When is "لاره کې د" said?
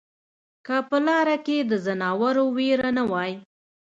1.05-1.71